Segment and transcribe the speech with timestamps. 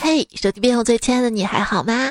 [0.00, 2.10] 嘿，手机边后最亲爱的你还好吗？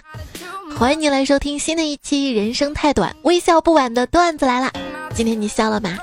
[0.77, 4.71] 欢迎你来收听新的一期《人生太短，微笑不晚》的段子来啦！
[5.13, 5.97] 今天你笑了吗？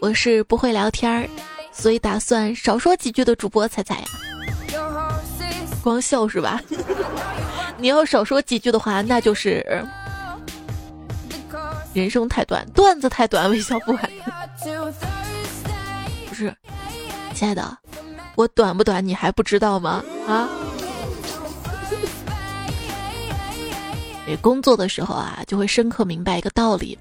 [0.00, 1.28] 我是不会聊天儿，
[1.72, 4.04] 所以打算少说几句的主播彩彩呀。
[5.82, 6.60] 光笑是吧？
[7.78, 9.84] 你要少说几句的话，那就是
[11.92, 14.10] 人生太短，段子太短，微笑不晚。
[16.28, 16.54] 不是，
[17.34, 17.76] 亲爱的，
[18.34, 20.02] 我短不短你还不知道吗？
[20.26, 20.48] 啊？
[24.26, 26.98] 你 工作的时候啊，就会深刻明白一个道理：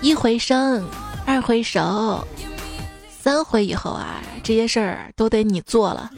[0.00, 0.88] 一回生，
[1.26, 2.26] 二回熟，
[3.20, 6.10] 三回以后啊，这些事儿都得你做了。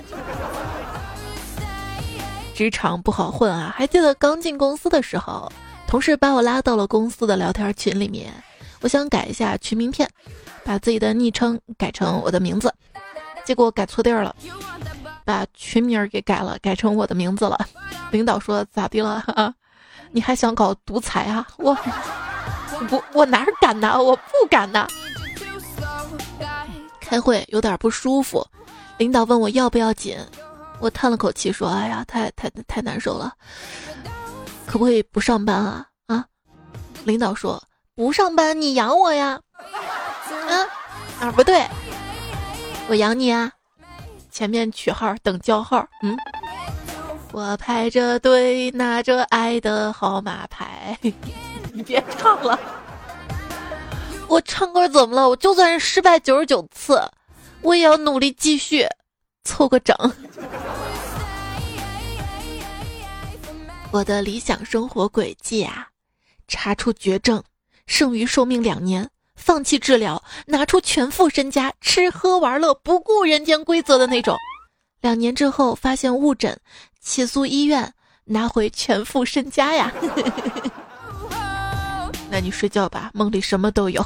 [2.55, 3.73] 职场不好混啊！
[3.77, 5.51] 还记得刚进公司的时候，
[5.87, 8.33] 同事把我拉到了公司的聊天群里面，
[8.81, 10.09] 我想改一下群名片，
[10.65, 12.75] 把自己的昵称改成我的名字，
[13.49, 14.37] 结果改错地儿了，
[15.25, 17.59] 把群名给改了，改成我的名字了。
[18.11, 19.25] 领导说咋的了？
[20.13, 21.47] 你还想搞独裁啊？
[21.57, 21.75] 我
[22.91, 23.99] 我，我哪敢呢？
[24.03, 24.87] 我不敢呢。
[27.01, 28.47] 开会有点不舒服，
[28.99, 30.19] 领导问我要不要紧，
[30.79, 33.33] 我叹了口气说：“哎呀，太太太难受了，
[34.67, 36.23] 可不可以不上班啊？”啊，
[37.05, 37.63] 领导说
[37.97, 39.41] ：“不上班你养我呀？”
[40.53, 40.69] 啊，
[41.19, 41.67] 哪不对？
[42.89, 43.53] 我养你啊！
[44.31, 46.17] 前面取号等叫号，嗯。
[47.33, 50.99] 我排着队拿着爱的号码牌，
[51.75, 52.59] 你别唱了。
[54.27, 55.29] 我唱歌怎么了？
[55.29, 56.99] 我就算是失败九十九次，
[57.61, 58.87] 我也要努力继续
[59.45, 59.95] 凑个整。
[63.91, 65.89] 我的理想生活轨迹啊，
[66.47, 67.43] 查出绝症，
[67.87, 74.37] 剩余寿命两年，放弃治疗，拿出全副身家，吃喝玩乐，不顾人间规则的那种。
[75.01, 76.59] 两年之后发现误诊。
[77.01, 79.91] 起诉医院，拿回全副身家呀！
[82.29, 84.05] 那你睡觉吧，梦里什么都有。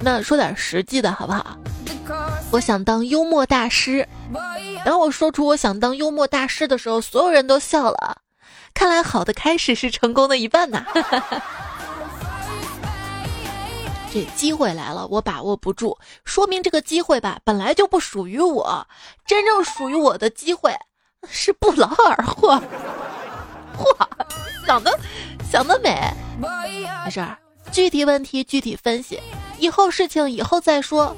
[0.00, 1.58] 那说点实际的好不好？
[2.50, 4.08] 我想当幽默大师。
[4.84, 8.18] 当我说出我想当幽默大师的时候，所有人都笑了。
[8.72, 10.86] 看来好的开始是成功的一半呐。
[14.36, 18.86] 机会来了，我把握不住，说明这个机会吧，本来就不属于我。
[19.26, 20.72] 真正属于我的机会
[21.28, 22.54] 是不劳而获。
[23.76, 24.06] 嚯，
[24.66, 24.98] 想得
[25.50, 26.00] 想得美。
[26.38, 27.36] 没事儿，
[27.70, 29.20] 具体问题具体分析，
[29.58, 31.14] 以后事情以后再说。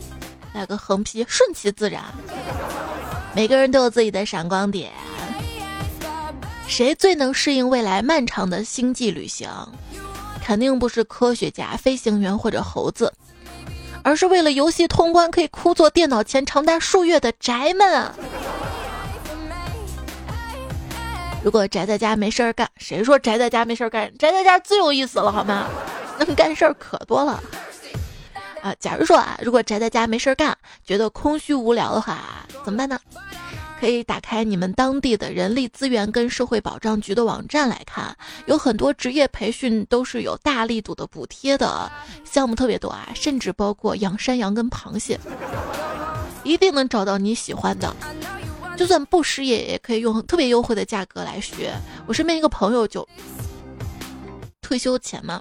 [0.54, 2.02] 来个横批，顺其自然。
[3.34, 4.90] 每个人都有自己的闪光点。
[6.66, 9.48] 谁最能适应未来漫长的星际旅行？
[10.48, 13.12] 肯定不是科学家、飞行员或者猴子，
[14.02, 18.10] 而是为了游戏通关可以枯坐电脑前长达数月的宅们。
[21.44, 24.10] 如果宅在家没事儿干，谁说宅在家没事儿干？
[24.16, 25.66] 宅在家最有意思了，好吗？
[26.18, 27.42] 能干事儿可多了。
[28.62, 32.20] 啊，假如说啊，如果宅在家没事儿干，觉得空虚无聊的话，
[32.64, 32.98] 怎么办呢？
[33.80, 38.16] 可以打开你们当地的人力资源跟社会保障局的网站来看，
[38.46, 41.90] 有很多职业培训都是有大力度的补贴的
[42.24, 45.18] 项目，特别多啊，甚至包括养山羊跟螃蟹，
[46.42, 47.94] 一定能找到你喜欢的。
[48.76, 51.72] 就算不失业，也可以用特别优惠的价格来学。
[52.06, 53.08] 我身边一个朋友就
[54.60, 55.40] 退休前嘛，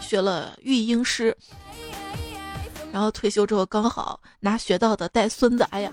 [0.00, 1.36] 学了育婴师，
[2.92, 5.90] 然后退休之后刚好拿学到的带孙子，哎呀。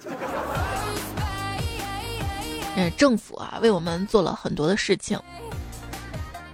[2.75, 5.19] 嗯，政府啊，为我们做了很多的事情，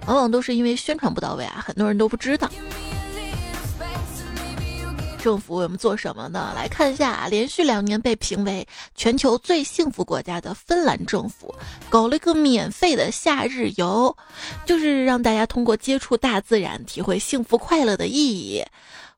[0.06, 2.50] 往往都是因为宣传不到位啊，很多人都不知道。
[5.22, 6.52] 政府为我们做什么呢？
[6.56, 11.54] 来看一下，连续两年被评为全球最幸福国家的芬兰政府，
[11.90, 14.16] 搞了一个免费的夏日游，
[14.64, 18.64] 就是让大家通过接触大自然，体会幸福快乐的意义。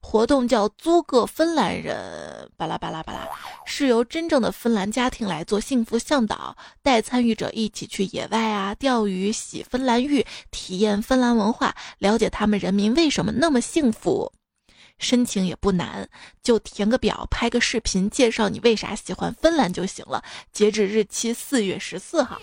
[0.02, 3.26] 活动叫租个芬兰人，巴拉巴拉巴拉，
[3.64, 14.30] 是由真正的芬兰家庭来做幸福向导，带参与者一起去野外啊钓鱼、洗芬兰浴，体验芬兰文化，了解他们人民为什么那么幸福。
[14.98, 16.06] 申请也不难，
[16.42, 20.22] 就填个表，拍个视频，介绍你为啥喜欢芬兰就行了。
[20.52, 22.38] 截止日期四月十四号，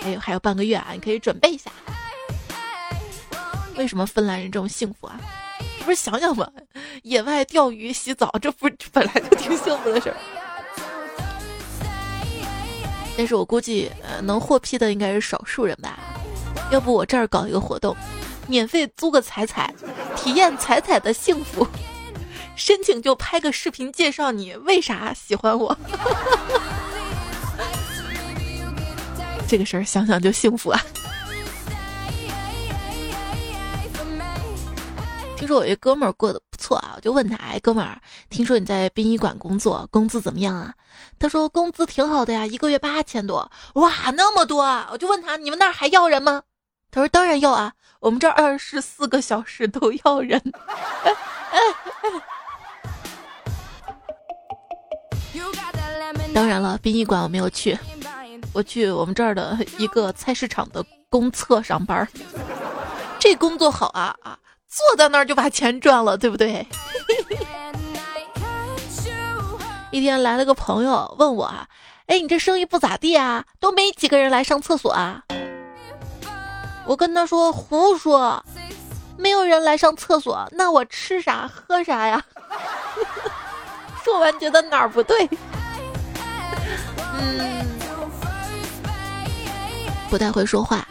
[0.00, 1.70] 还有还有半个月啊，你可以准备一下。
[3.76, 5.20] 为什么芬兰人这么幸福啊？
[5.88, 6.46] 不是想想吧，
[7.02, 10.16] 野外钓鱼、洗澡，这不本来就挺幸福的事儿。
[13.16, 15.98] 但是我估计，呃，能获批的应该是少数人吧。
[16.70, 17.96] 要不我这儿搞一个活动，
[18.46, 19.72] 免费租个彩彩，
[20.14, 21.66] 体验彩彩的幸福。
[22.54, 25.74] 申请就拍个视频介绍你为啥喜欢我。
[29.48, 30.78] 这个事儿想想就幸福啊！
[35.38, 40.74] 听说我一哥们儿过得不错啊，我就问他：“哎，哥们儿，听说你在殡仪馆工作，工资怎么样啊？”
[41.16, 44.88] 他说：“工资挺好的呀，一个月八千多。”哇，那么多啊！
[44.90, 46.42] 我就问他：“你们那儿还要人吗？”
[46.90, 50.42] 他说：“当然要啊，我们这儿二十四个小时都要人。
[56.34, 57.78] ”当然了，殡仪馆我没有去。
[58.52, 62.08] 我去我们这儿的一个菜市场的公厕上班儿，
[63.20, 64.36] 这工作好啊啊，
[64.68, 66.66] 坐在那儿就把钱赚了，对不对？
[69.90, 71.66] 一天来了个朋友问我啊，
[72.06, 75.22] 哎，你这生意不咋地啊，都没几个人来上厕所啊。
[76.86, 78.44] 我跟他说胡说，
[79.16, 82.22] 没有人来上厕所，那我吃啥喝啥呀？
[84.04, 85.28] 说完觉得哪儿不对，
[87.18, 87.66] 嗯。
[90.10, 90.86] 不太会说话，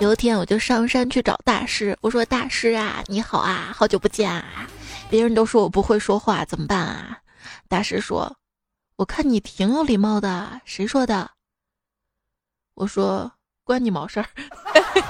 [0.00, 4.68] 有一天我就上山去找大师，我说：“大师啊，你好啊，好久不见啊！”
[5.10, 7.18] 别人都说我不会说话，怎么办啊？
[7.68, 8.36] 大师说
[8.94, 11.28] ：“我看你挺有礼貌的。”谁说的？
[12.74, 13.32] 我说
[13.66, 14.26] ：“关你毛事儿。”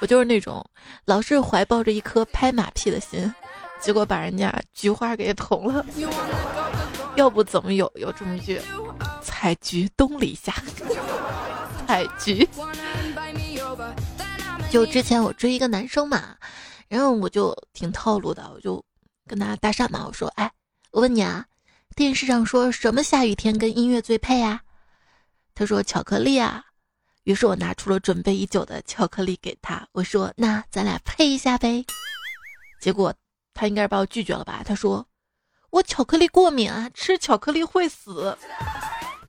[0.00, 0.64] 我就是那种
[1.04, 3.30] 老是怀抱着一颗拍马屁的心，
[3.78, 5.84] 结果把人家菊花给捅了。
[7.14, 8.58] 要不怎么有有这么句？
[9.42, 10.54] 采菊东篱下，
[11.84, 12.48] 采菊。
[14.70, 16.36] 就之前我追一个男生嘛，
[16.86, 18.84] 然后我就挺套路的，我就
[19.26, 20.48] 跟他搭讪嘛，我说：“哎，
[20.92, 21.44] 我问你啊，
[21.96, 24.60] 电视上说什么下雨天跟音乐最配啊？”
[25.56, 26.64] 他说：“巧克力啊。”
[27.24, 31.84] 于是我拿出了准备已久的巧克力给他，我说：“那咱俩配一下呗。”
[32.80, 33.12] 结果
[33.54, 34.62] 他应该是把我拒绝了吧？
[34.64, 35.04] 他说
[35.70, 38.38] ：“我巧克力过敏啊，吃巧克力会死。”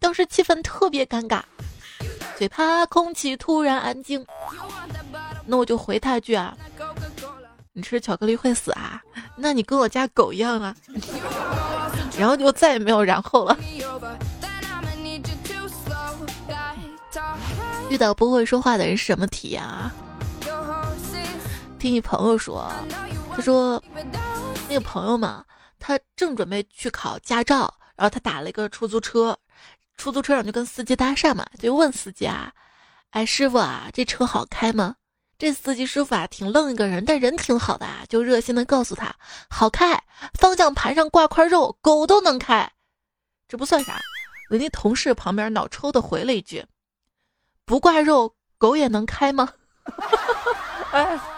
[0.03, 1.41] 当时气氛特别尴尬，
[2.37, 4.23] 最怕空气突然安静。
[5.45, 6.53] 那我就回他一句啊
[7.71, 9.01] ：“你吃巧克力会死啊？
[9.37, 10.75] 那你跟我家狗一样啊。”
[12.19, 13.57] 然后就再也没有然后了。
[17.89, 19.89] 遇到不会说话的人是什么体验啊？
[21.79, 22.69] 听一朋友说，
[23.33, 23.81] 他说
[24.67, 25.45] 那个朋友嘛，
[25.79, 29.37] 他正准备去考驾照，然后他打了一个出租车。
[29.97, 32.53] 出租车上就跟司机搭讪嘛，就问司机啊，
[33.11, 34.95] 哎师傅啊，这车好开吗？
[35.37, 39.13] 这司机师傅啊挺愣一个人，但人挺好的啊，就热心的告诉他
[39.49, 40.03] 好开，
[40.39, 42.71] 方向盘上挂块肉，狗都能开。
[43.47, 43.99] 这不算啥，
[44.49, 46.65] 人家同事旁边脑抽的回了一句，
[47.65, 49.49] 不挂肉，狗也能开吗？
[50.91, 51.19] 哎。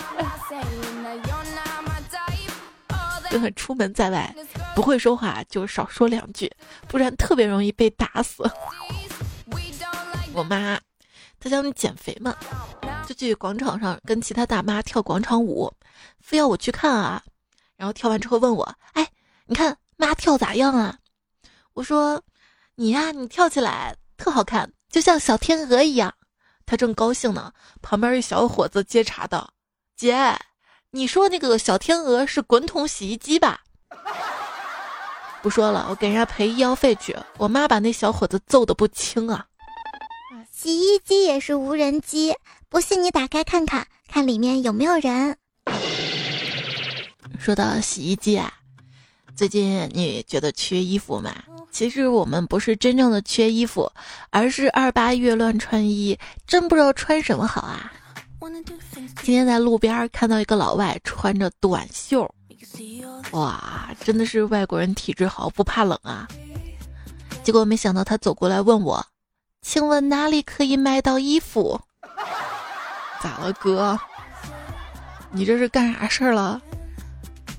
[3.36, 4.34] 真的出门在外，
[4.74, 6.50] 不会说话就少说两句，
[6.88, 8.50] 不然特别容易被打死。
[10.32, 10.80] 我妈，
[11.38, 12.34] 她想减肥嘛，
[13.06, 15.70] 就去广场上跟其他大妈跳广场舞，
[16.22, 17.22] 非要我去看啊。
[17.76, 19.06] 然后跳完之后问我：“哎，
[19.48, 20.98] 你看妈跳咋样啊？”
[21.76, 22.24] 我说
[22.76, 26.14] ：“你呀，你跳起来特好看，就像小天鹅一样。”
[26.66, 27.52] 她正高兴呢，
[27.82, 29.52] 旁边一小伙子接茬道
[29.98, 30.16] ：“姐。”
[30.96, 33.60] 你说那个小天鹅是滚筒洗衣机吧？
[35.44, 37.14] 不说了，我给人家赔医药费去。
[37.38, 39.46] 我妈把那小伙子揍得不轻啊！
[40.50, 42.34] 洗衣机也是无人机，
[42.70, 45.38] 不信你打开看看，看里面有没有人。
[47.38, 48.54] 说到洗衣机啊，
[49.36, 51.36] 最近你觉得缺衣服吗？
[51.72, 53.92] 其实我们不是真正的缺衣服，
[54.30, 57.92] 而是二八月乱穿衣，真不知道穿什么好啊。
[59.24, 62.30] 今天在路边看到一个老外穿着短袖，
[63.32, 66.28] 哇，真的是外国人体质好，不怕冷啊！
[67.44, 69.06] 结果没想到他走过来问我
[69.62, 71.82] ：“请问哪里可以买到衣服？”
[73.22, 74.00] 咋了，哥？
[75.32, 76.62] 你这是干啥事儿了？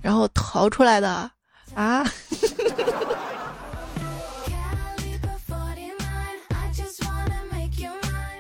[0.01, 1.31] 然后逃出来的
[1.75, 2.05] 啊？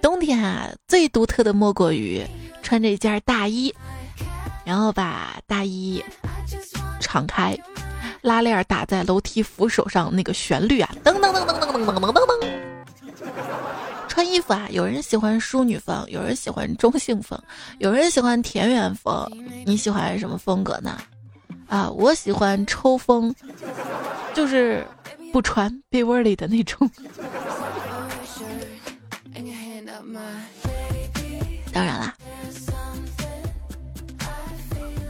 [0.06, 2.24] 冬天啊，最独特的莫过于
[2.62, 3.74] 穿着一件大衣，
[4.64, 6.00] 然后把大衣
[7.00, 7.58] 敞开，
[8.20, 12.46] 拉链打在楼梯扶手上，那个旋律啊，噔噔噔噔噔噔噔噔噔噔。
[14.06, 17.36] 穿衣服啊，有人喜欢淑女风，有人喜欢中性风，
[17.78, 19.28] 有人喜欢田园风。
[19.66, 20.96] 你喜欢什么风格呢？
[21.66, 23.34] 啊，我喜欢抽风，
[24.34, 24.86] 就是
[25.32, 26.88] 不穿被窝里的那种。
[31.72, 32.14] 当然啦，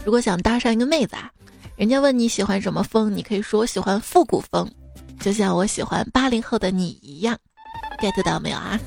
[0.04, 1.30] 如果想搭讪一个妹子啊，
[1.76, 4.68] 人家问你喜欢什么风，你可以说我喜欢复古风，
[5.20, 7.38] 就像我喜欢八零后的你一样
[8.00, 8.78] ，get 到没有啊？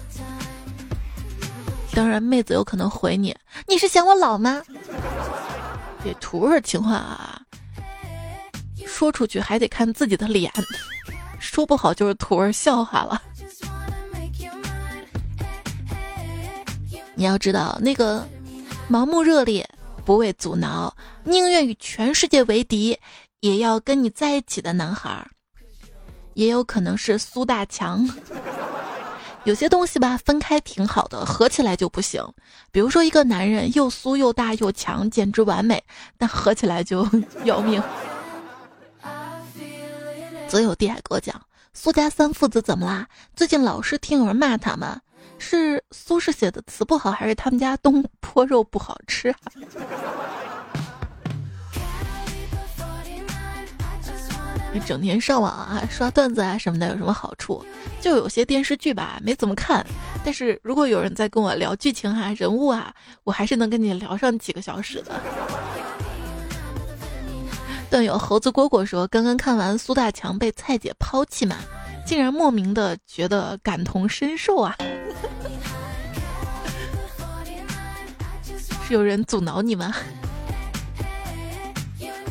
[1.94, 3.36] 当然，妹子有可能回你，
[3.68, 4.62] 你是嫌我老吗？
[6.04, 7.42] 这图儿情况啊，
[8.86, 10.52] 说出去还得看自己的脸，
[11.40, 13.22] 说不好就是图儿笑话了。
[17.20, 18.26] 你要知道，那个
[18.90, 19.70] 盲目热烈、
[20.06, 20.96] 不畏阻挠、
[21.26, 22.98] 宁愿与全世界为敌，
[23.42, 25.28] 也要跟你在一起的男孩，
[26.36, 28.10] 也有可能是苏大强。
[29.44, 32.26] 有些东西吧，分开挺好的，合起来就不行。
[32.72, 35.84] 比如说，一个男人又苏又大又强，简直完美，
[36.18, 37.06] 但合起来就
[37.44, 37.84] 要命。
[40.48, 41.36] 则有弟还给我讲，
[41.74, 43.10] 苏家三父子怎么啦？
[43.36, 45.02] 最近老是听有人骂他们。
[45.38, 49.34] 是苏轼写的词不好，还是他们家东坡肉不好吃？
[54.72, 57.66] 你整天上网啊，刷段子啊什么的，有什么好处？
[58.00, 59.84] 就有些电视剧吧，没怎么看。
[60.24, 62.94] 但是如果有人在跟我聊剧情啊、人物啊，
[63.24, 65.20] 我还是能跟你聊上几个小时的。
[67.90, 71.56] 段友猴子蝈蝈说，刚刚看完苏大强被蔡姐抛弃嘛。
[72.06, 74.76] 竟然莫名的觉得感同身受啊！
[78.90, 79.94] 有人阻挠你吗？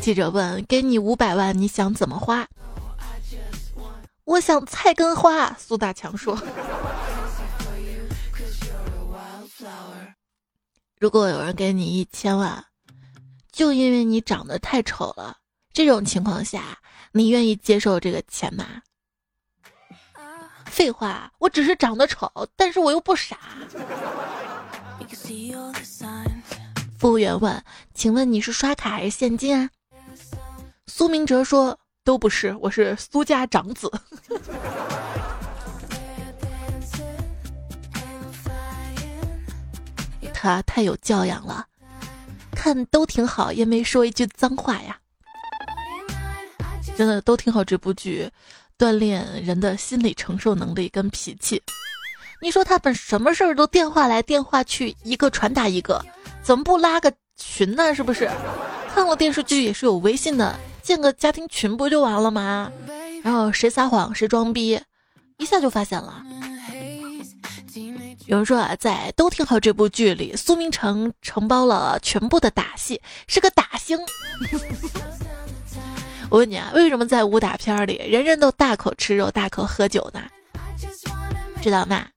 [0.01, 2.45] 记者问：“给你五百万，你想怎么花？”
[4.25, 5.55] 我想菜根花。
[5.57, 6.37] 苏大强说
[10.99, 12.65] ：“如果有人给你一千万，
[13.51, 15.37] 就因为你长得太丑了，
[15.71, 16.77] 这种情况下，
[17.13, 18.65] 你愿意接受这个钱吗？”
[20.67, 23.37] 废话，我只是长得丑，但是我又不傻。
[26.99, 27.63] 服务员问
[27.95, 29.69] ：“请问你是刷卡还是现金啊？”
[30.87, 33.89] 苏明哲说：“都不是，我是苏家长子。
[40.33, 41.65] 他太有教养了，
[42.51, 44.99] 看都挺好，也没说一句脏话呀。
[46.97, 48.29] 真的都挺好，这部剧。
[48.77, 51.63] 锻炼人的心理承受能力跟脾气。
[52.41, 56.01] 你说他们什么事儿都电话来电话去，一个传达一个，
[56.49, 57.93] 怎么不拉个群呢？
[57.93, 58.27] 是不是？
[58.91, 62.71] 看了电视剧也是有微信的，建个家庭群不就完了吗？
[63.21, 64.81] 然后谁撒谎谁装逼，
[65.37, 66.23] 一下就发现了。
[68.25, 73.99] 有人说啊，在都挺好这部剧里，苏明成承包了全部的打戏，是个打星。
[76.31, 80.23] 我问你啊，为什么在武打片里人人都大口吃肉、大口喝酒呢？
[81.61, 82.07] 知道吗？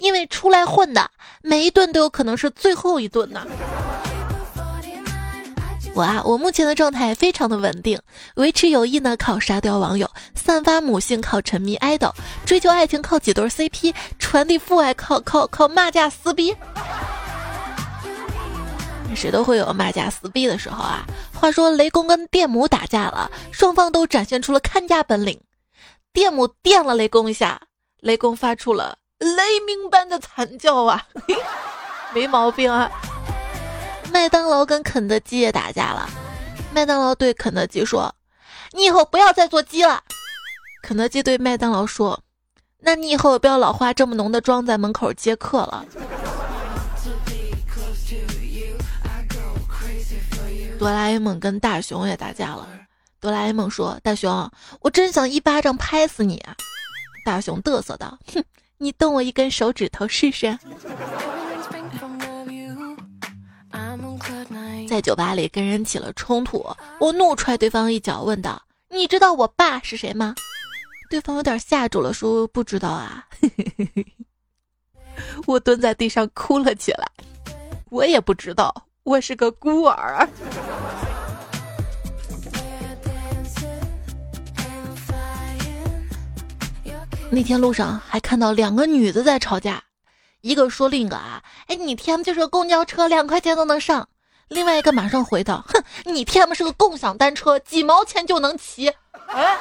[0.00, 1.10] 因为出来混的
[1.42, 3.46] 每一顿都有可能是最后一顿呢。
[5.94, 8.00] 我啊，我目前的状态非常的稳定，
[8.36, 12.12] 维持友谊呢靠沙雕网友，散发母性靠沉迷爱豆，
[12.46, 16.54] 追求爱情靠几对 CP，传递父爱靠靠靠骂架撕逼。
[19.16, 21.04] 谁都会有骂架撕逼的时候啊。
[21.34, 25.40] 话说雷公跟电母打架了，双方都展现出了看家本领。
[26.12, 27.60] 电母电了雷公一下，
[28.00, 31.06] 雷公发出了雷鸣般的惨叫啊，
[32.14, 32.90] 没毛病啊。
[34.12, 36.08] 麦当劳跟肯德基也打架了，
[36.72, 38.14] 麦当劳对肯德基说
[38.72, 40.02] ：“你以后不要再做鸡了。”
[40.82, 42.18] 肯德基对麦当劳说
[42.80, 45.84] ：“那你以后也不要老化这么浓的妆在门口接客了。”
[50.78, 52.68] 哆啦 A 梦跟大雄也打架了。
[53.20, 54.48] 哆啦 A 梦说：“大雄，
[54.80, 56.54] 我真想一巴掌拍死你啊！”
[57.26, 58.44] 大雄嘚瑟道：“哼，
[58.78, 60.58] 你动我一根手指头试试。”
[64.88, 66.66] 在酒吧里跟人起了冲突，
[66.98, 70.34] 我怒踹对方一脚，问道：“你知道我爸是谁吗？”
[71.10, 73.26] 对方有点吓住了，说：“不知道啊。
[75.46, 77.06] ”我蹲在地上哭了起来。
[77.90, 78.74] 我也不知道。
[79.04, 80.28] 我是个孤儿。
[87.30, 89.82] 那天路上还看到两个女的在吵架，
[90.40, 94.08] 一个说另一个啊，哎，你 T M 就是个公交车，两块钱都能上。
[94.48, 98.88] 另外一个马上回道，哼，你 T M 是个共享单车，几毛钱就能骑。
[99.26, 99.58] 哎，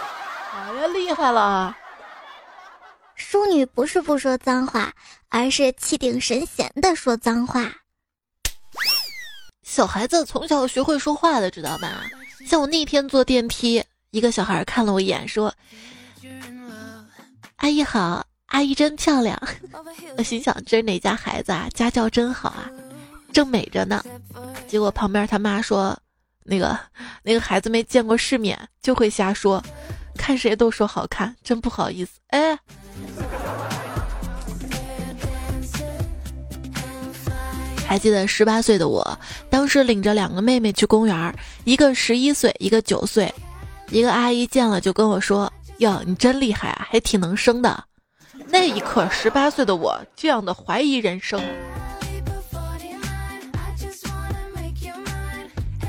[0.53, 1.75] 哎呀，厉害了！
[3.15, 4.93] 淑女不是不说脏话，
[5.27, 7.69] 而是气定神闲的说脏话。
[9.63, 12.01] 小孩子从小学会说话的，知道吧？
[12.47, 15.53] 像我那天坐电梯，一个小孩看了我一眼，说
[17.67, 19.37] ：“阿姨好，阿姨真漂亮。
[20.17, 21.67] ”我心想这是哪家孩子啊？
[21.73, 22.71] 家教真好啊，
[23.33, 24.01] 正美着呢。
[24.69, 25.93] 结果旁边他妈说
[26.47, 26.79] ：“那个
[27.23, 29.61] 那个孩子没见过世面，就会瞎说，
[30.17, 32.11] 看谁都说好看，真不好意思。
[32.27, 32.57] 哎，
[37.85, 39.19] 还记得十八岁的我，
[39.49, 43.29] 当时领着两个妹妹去公园，一个十一岁，一个九岁，
[43.89, 47.83] 一个阿姨见了就跟我说：“哟，你真厉害啊，还挺能生的。”
[48.49, 51.41] 那一刻，十八岁的我这样的怀疑人生。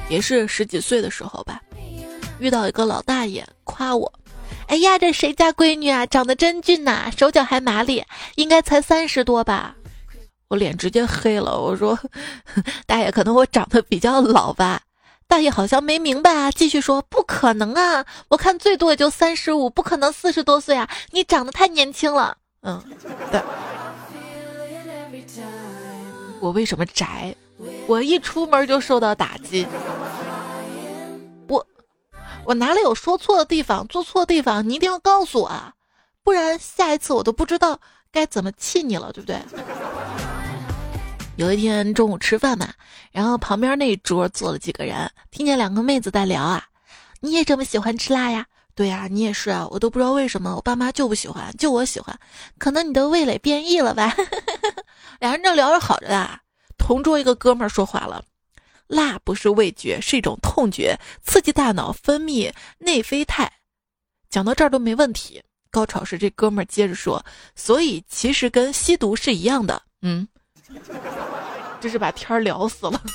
[0.08, 1.60] 也是十几岁的时候吧，
[2.40, 4.10] 遇到一个老大爷夸我
[4.66, 8.02] ：“哎呀，这谁家闺女啊，长得真俊呐，手脚还麻利，
[8.36, 9.76] 应该才三十多吧？”
[10.48, 11.98] 我脸直接黑了，我说
[12.86, 14.80] ：“大爷，可能我长得比较老吧？”
[15.28, 22.82] 大爷好像没明白啊，继续说：“不可能啊，我看最多也就三十五，不可能四十多岁啊，你长得太年轻了。”嗯，
[23.30, 23.40] 对。
[26.40, 27.36] 我为什么宅？
[27.86, 29.66] 我一出门就受到打击。
[31.46, 31.64] 我
[32.44, 35.74] 我哪里有说错的地方，做错的地方，你一定要告诉我啊，
[36.24, 37.78] 不然下一次我都不知道
[38.10, 39.38] 该怎么气你了，对不对？
[41.38, 42.74] 有一天中午吃饭嘛，
[43.12, 46.66] 然后旁边那桌坐了几个人，听见两个妹子在聊啊，
[47.20, 48.44] 你也这么喜欢吃辣呀？
[48.74, 52.18] 对呀，你也是啊，我都不知道为什么我爸妈就不喜欢，就我喜欢，
[52.58, 54.16] 可能你的味蕾变异了吧？
[55.20, 56.40] 俩人正聊着好着呢，
[56.76, 58.24] 同桌一个哥们儿说话了
[58.88, 63.48] ：“辣不是味觉，是一种痛觉，刺激大脑分泌内啡肽。”
[64.28, 65.40] 讲到这儿都没问题，
[65.70, 70.26] 高潮时这哥们儿接着说：“所以其实跟吸毒是一样的。”嗯，
[71.80, 73.00] 这是把天儿聊死了。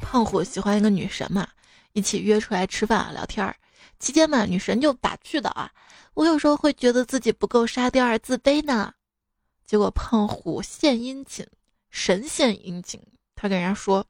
[0.00, 1.46] 胖虎喜欢一个女神嘛，
[1.92, 3.54] 一起约出来吃饭聊天儿，
[3.98, 5.70] 期间嘛，女神就打趣的啊，
[6.14, 8.94] 我有时候会觉得自己不够沙雕而自卑呢。
[9.66, 11.46] 结果胖虎献殷勤，
[11.90, 13.02] 神献殷勤，
[13.34, 14.04] 他跟人家说，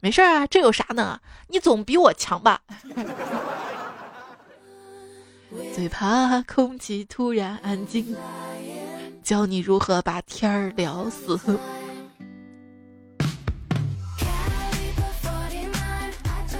[0.00, 1.20] 没事啊，这有啥呢？
[1.48, 2.62] 你总比我强吧？
[5.74, 8.16] 最怕空气突然安静，
[9.22, 11.38] 教你如何把天儿聊死。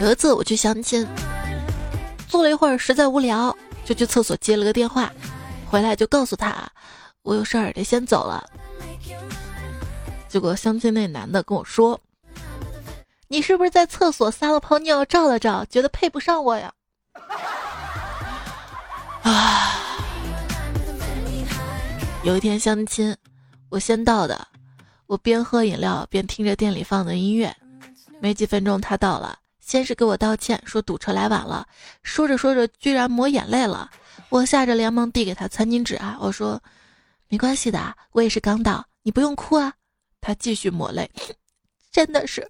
[0.01, 1.07] 有一次我去相亲，
[2.29, 5.11] 坐了一会儿，实在无聊，就去厕所接了个电话，
[5.71, 6.71] 回来就告诉他
[7.23, 8.49] 我有事儿得先走了。
[10.29, 11.99] 结果相亲那男的跟我说
[13.29, 16.73] ：“你是不是在厕所撒了泡尿照了照，觉得配不上我呀？”
[19.27, 19.73] 啊！
[22.23, 23.17] 有一天相亲，
[23.69, 24.47] 我先到的，
[25.07, 27.53] 我边喝饮料边听着店里放的音乐，
[28.21, 29.37] 没几分钟他到了。
[29.59, 31.67] 先是给我道歉，说堵车来晚了，
[32.05, 33.91] 说着说着居然抹眼泪了，
[34.29, 36.63] 我吓着连忙递给他餐巾纸啊，我说
[37.29, 39.73] 没关系的，我也是刚到，你不用哭啊。
[40.21, 41.11] 他继续抹泪，
[41.91, 42.49] 真的是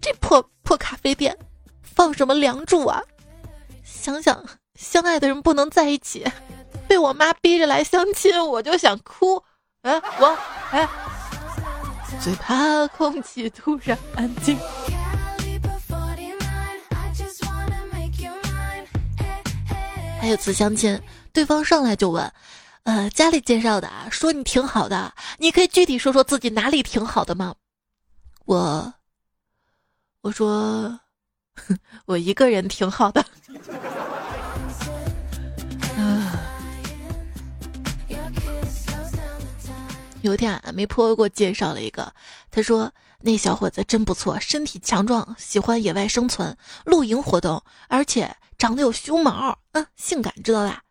[0.00, 1.36] 这破破咖啡店
[1.82, 3.00] 放什么梁祝啊？
[3.84, 4.44] 想想
[4.80, 6.26] 相爱的人不能在一起，
[6.88, 9.40] 被我妈逼着来相亲，我就想哭。
[9.82, 10.38] 哎，我
[10.70, 10.88] 哎，
[12.22, 14.58] 最怕空气突然安静。
[20.18, 20.98] 还有次相亲，
[21.32, 22.32] 对方上来就问
[22.84, 27.54] ：“呃，家里介绍的，说你挺好的，你可以具体说说自己哪里挺好的吗？”
[28.46, 28.94] 我
[30.22, 31.00] 我说
[32.06, 33.24] 我一个人挺好的。
[40.22, 42.12] 有天媒婆给我介绍了一个，
[42.50, 48.36] 他说那小伙子真不错，身体强壮，喜欢野外生存、露营活动，而且。
[48.60, 50.82] 长得有胸毛，嗯，性感，知道吧？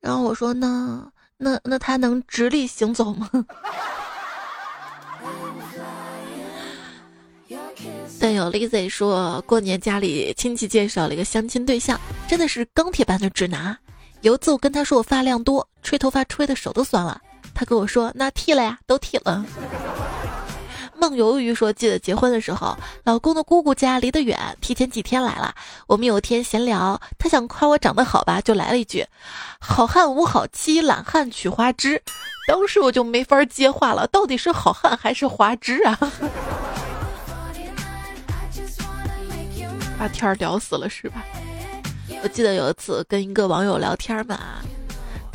[0.00, 3.28] 然后我说那那那他能直立行走吗？
[8.18, 13.76] 但有 Lizzy 说过年家里亲戚介绍了一个相亲对象，真的是钢铁般的直男。
[14.22, 17.20] 有一次我跟他说我发量多，吹头发吹的手都酸了，
[17.56, 19.42] 他跟我说那剃了呀，都剃了。
[20.98, 25.54] 梦游鱼说：“记得结婚的时候，老公的姑姑家离得远，提前几天来了。
[25.86, 29.06] 我们有天闲聊，他想夸我长得好吧，就来了一句
[29.58, 32.02] ：‘好汉无好妻，懒汉娶花枝。’
[32.48, 35.98] 当时我就没法接话了，到底是好汉还是花枝啊？
[39.98, 41.24] 把天儿聊死了是吧？
[42.22, 44.38] 我记得有一次跟一个网友聊天嘛。”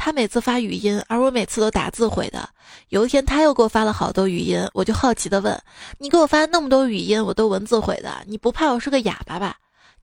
[0.04, 2.50] 他每次发语音，而我每次都打字回的。
[2.90, 5.62] 有一天他又给我发了好多语音，我就好奇的问
[6.00, 9.58] ：“你给我发那么多语音，我都文字回的，你不怕我是个哑巴吧？”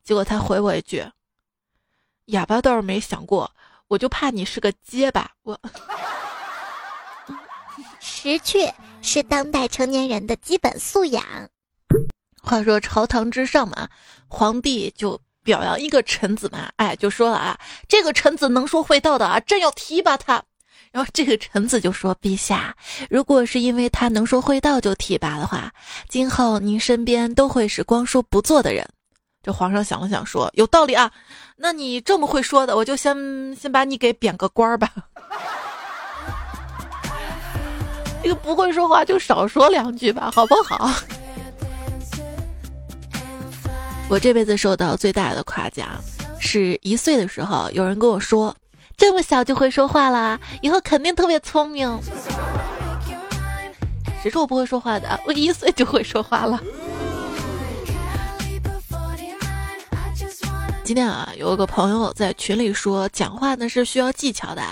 [0.04, 1.04] 结果他回我一句
[2.26, 3.50] ：“哑巴倒是没想过，
[3.88, 5.32] 我就怕你是个结巴。
[5.42, 5.58] 我
[7.98, 11.24] 识趣是当代成年人的基本素养。
[12.40, 13.88] 话说朝堂之上嘛，
[14.28, 17.58] 皇帝就表扬一个臣子嘛，哎，就说了啊，
[17.88, 20.42] 这个臣子能说会道的啊，朕要提拔他。
[20.92, 22.76] 然后这个臣子就说：“陛下，
[23.08, 25.72] 如果是因为他能说会道就提拔的话，
[26.06, 28.86] 今后您身边都会是光说不做的人。”
[29.42, 31.10] 这皇上想了想说：“有道理啊，
[31.56, 34.92] 那你这么会说的，我就先先把你给贬个官儿吧。
[38.22, 40.90] 这个不会说话就少说两句吧，好不好？”
[44.10, 45.86] 我这辈子受到最大的夸奖，
[46.40, 48.56] 是一岁的时候，有人跟我说
[48.96, 51.86] ：“这么小就会说话了，以后肯定特别聪明。”
[54.22, 55.20] 谁说我不会说话的？
[55.26, 56.58] 我一岁就会说话了。
[60.88, 64.62] 今天啊，有个朋友在群里说，讲话呢是需要技巧的。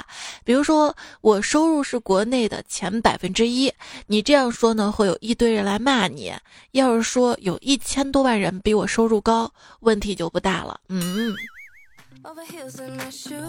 [0.45, 3.71] 比如说，我收入是国内的前百分之一，
[4.07, 6.33] 你这样说呢，会有一堆人来骂你。
[6.71, 10.81] 要是说有一千多万人比我收入高，问题就不大了。
[10.89, 11.37] 嗯，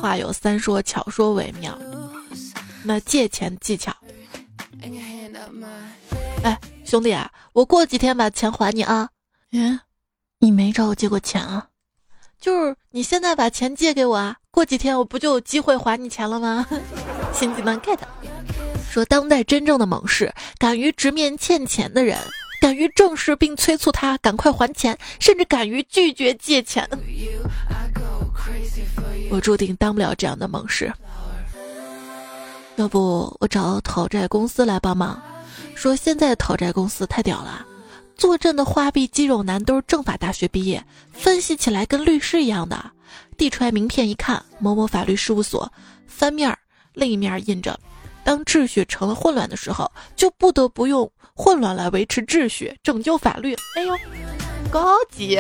[0.02, 1.80] 话有三说，巧说为妙。
[2.84, 3.96] 那借钱技巧，
[6.44, 9.08] 哎，兄弟啊，我过几天把钱还你啊。
[9.54, 9.80] 嗯，
[10.40, 11.66] 你没找我借过钱啊？
[12.40, 16.66] 就是你现在把钱借给我啊，过几天我不就有机会还你钱了吗？
[17.34, 17.98] 新技能 get。
[18.90, 22.18] 说当代真正的猛士，敢于直面欠钱的人，
[22.62, 26.88] 敢于正视并催促他赶快还钱，甚至敢于拒绝借钱。
[29.30, 30.92] 我注定当不了这样的猛士。
[32.78, 35.22] 要不我找讨债公司来帮忙？
[35.76, 37.66] 说现在讨债公司太屌了。
[38.18, 42.92] 坐镇的花臂肌肉男都是政法大学毕业，分析起来跟律师一样的。
[43.38, 45.72] 递出来名片一看，某某法律事务所，
[46.08, 46.58] 翻面儿，
[46.94, 47.80] 另一面印着：
[48.24, 53.56] 当秩序成了混乱的时候，就不得不用混乱来维持秩序，拯救法律。
[53.76, 53.96] 哎呦，
[54.72, 55.40] 高级！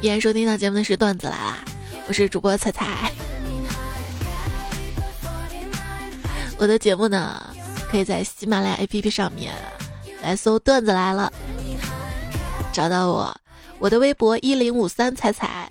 [0.00, 1.58] 依然收听到节目的是段子来啦，
[2.08, 3.12] 我是主播彩彩。
[6.56, 7.54] 我的节目呢？
[7.92, 9.52] 可以在喜马拉雅 APP 上面
[10.22, 11.30] 来搜“段子来了”，
[12.72, 13.38] 找到我。
[13.78, 15.70] 我的微博一零五三彩彩，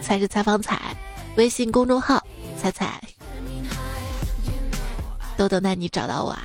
[0.00, 0.96] 彩是采访彩。
[1.34, 2.24] 微信公众号
[2.56, 3.02] 彩彩，
[5.36, 6.40] 都等待你找到我啊！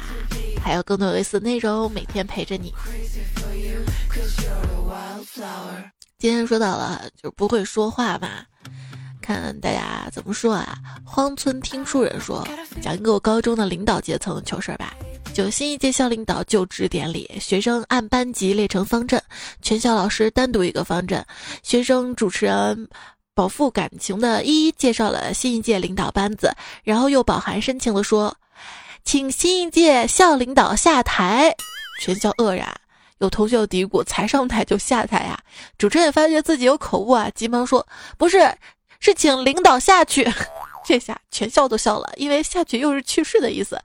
[0.60, 2.74] 还有更多有意思的内容，每天陪着你。
[6.18, 8.28] 今天说到了，就是不会说话嘛。
[9.22, 10.78] 看大家怎么说啊？
[11.06, 12.46] 荒村听书人说，
[12.82, 14.94] 讲一个我高中的领导阶层糗事儿吧。
[15.34, 19.22] 就新一届校领导就职典礼，学生按班级列成方阵，
[19.62, 21.24] 全校老师单独一个方阵，
[21.64, 22.90] 学生主持人
[23.34, 26.54] 饱腹感情的一一介绍了新一届领导班子，
[26.84, 28.36] 然后又饱含深情的说
[29.06, 31.56] ：“请新一届校领导下台。”
[32.02, 32.76] 全校愕然，
[33.20, 35.40] 有同学嘀咕：“才上台就下台呀？”
[35.78, 38.40] 主持人发觉自己有口误啊，急忙说：“不是。”
[39.02, 40.26] 是请领导下去，
[40.86, 43.78] 这下全校都笑了，因为下去又是去世的意思。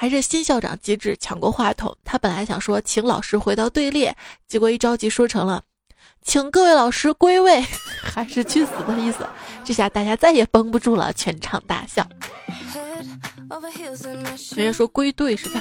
[0.00, 1.96] 还是新校长机智，抢过话筒。
[2.04, 5.64] 他本来想说请老师回到队列，结果一着急说成了
[6.22, 7.60] 请各位老师归位，
[8.00, 9.26] 还是去死的意思。
[9.64, 12.06] 这下大家再也绷不住了，全场大笑。
[14.54, 15.60] 人家说归队是吧？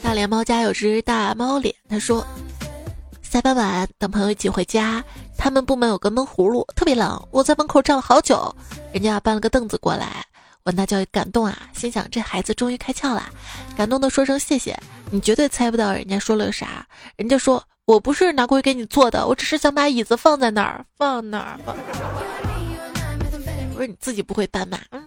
[0.00, 2.24] 大脸猫家有只大猫脸，他说。
[3.30, 5.04] 下班晚，等朋友一起回家，
[5.36, 7.22] 他们部门有个闷葫芦，特别冷。
[7.30, 8.50] 我在门口站了好久，
[8.90, 10.24] 人家搬了个凳子过来，
[10.62, 11.68] 我那叫感动啊！
[11.74, 13.28] 心想这孩子终于开窍了，
[13.76, 14.74] 感动的说声谢谢。
[15.10, 16.86] 你绝对猜不到人家说了啥，
[17.16, 21.60] 人家说我不是拿过去给你坐的，我只是想把椅子放在那儿，放那儿。
[23.74, 24.78] 不是你自己不会搬吗？
[24.90, 25.06] 嗯。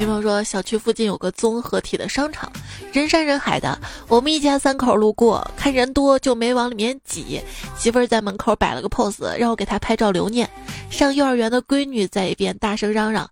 [0.00, 2.50] 女朋友说，小区附近有个综合体的商场，
[2.90, 3.78] 人山人海的。
[4.08, 7.38] 我们一家三口路过，看人多就没往里面挤。
[7.76, 10.48] 媳妇儿在门口摆了个 pose，让我给她拍照留念。
[10.88, 13.30] 上幼儿园的闺女在一边大声嚷嚷：“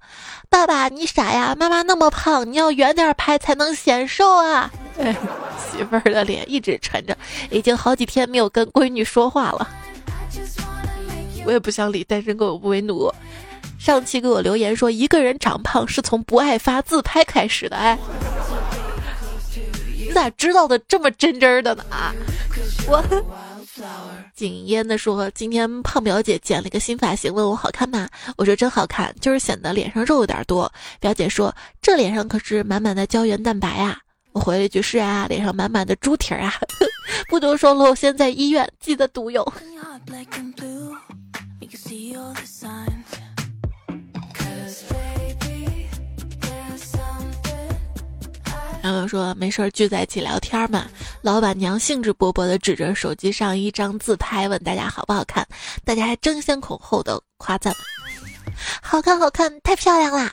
[0.50, 1.56] 爸爸，你傻呀？
[1.58, 4.70] 妈妈那么胖，你要远点拍才能显瘦啊！”
[5.72, 7.16] 媳妇儿的脸一直沉着，
[7.50, 9.66] 已经好几天没有跟闺女说话了。
[11.46, 13.10] 我也不想理单身狗不为奴。
[13.78, 17.76] 上期给我留言说，一个人长胖是从不爱发自拍开始的。
[17.76, 17.98] 哎，
[19.96, 21.84] 你咋知道的这么真真的呢？
[21.88, 22.12] 啊，
[22.86, 23.02] 我
[24.34, 28.08] 谨烟的说，今天胖表姐剪了一个新发型，问我好看吗？
[28.36, 30.70] 我说真好看，就是显得脸上肉有点多。
[31.00, 33.98] 表姐说，这脸上可是满满的胶原蛋白呀。
[34.32, 36.52] 我回了一句是啊，脸上满满的猪蹄儿啊。
[37.30, 39.44] 不多说了，我现在医院，记得毒用。
[48.92, 50.86] 朋友说没事儿聚在一起聊天嘛，
[51.22, 55.46] 老板娘兴致勃勃地指着手机上一张自拍，问大家好不好看，
[55.84, 57.74] 大家还争先恐后的夸赞，
[58.82, 60.32] 好看好看，太漂亮啦！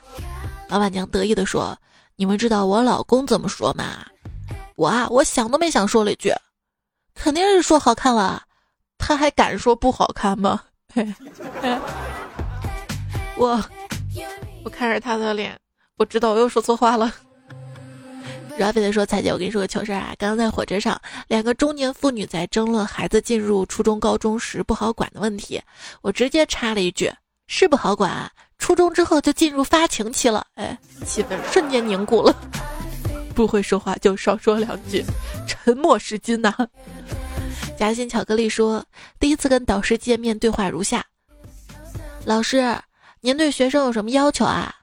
[0.68, 1.76] 老板娘得意地说
[2.16, 4.06] ：“你们知道我老公怎么说吗？
[4.76, 6.32] 我啊，我想都没想说了一句，
[7.14, 8.42] 肯定是说好看了，
[8.98, 10.62] 他还敢说不好看吗？”
[13.36, 13.62] 我
[14.64, 15.58] 我看着他的脸，
[15.98, 17.12] 我知道我又说错话了。
[18.58, 20.14] 软飞的说：“彩姐，我跟你说个糗事啊！
[20.18, 25.60] 刚刚在火车上，两个中年妇女在争论孩子进入初中、高中时不好管的问题，
[26.00, 27.12] 我直接插了一句：
[27.48, 30.46] 是不好管，初中之后就进入发情期了。
[30.54, 32.34] 哎，气氛瞬间凝固了。
[33.34, 35.04] 不会说话就少说两句，
[35.46, 36.54] 沉默是金呐。”
[37.78, 38.82] 夹心巧克力说
[39.20, 41.04] ：“第一次跟导师见面，对话如下：
[42.24, 42.74] 老师，
[43.20, 44.74] 您对学生有什么要求啊？”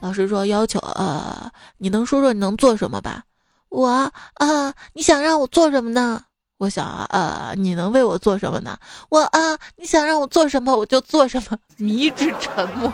[0.00, 3.22] 老师说：“要求，呃，你能说说你能做什么吧？
[3.68, 3.86] 我，
[4.34, 6.24] 啊，你想让我做什么呢？
[6.56, 8.78] 我想，呃，你能为我做什么呢？
[9.10, 12.92] 我，啊，你想让我做什么，我就做什么。”迷之沉默。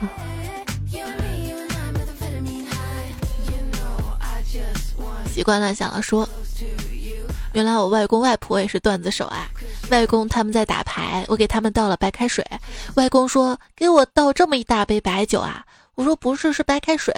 [5.32, 6.28] 习惯了，想了说
[7.54, 9.46] ：“原来我外公外婆也是段子手啊！
[9.90, 12.44] 外公他们在打牌，我给他们倒了白开水。
[12.94, 15.64] 外公说：‘给我倒这么一大杯白酒啊！’”
[15.96, 17.12] 我说不是，是白开水。